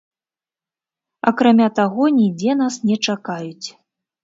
Акрамя 1.33 1.67
таго, 1.81 2.03
нідзе 2.17 2.51
нас 2.65 2.81
не 2.89 2.99
чакаюць. 3.09 3.67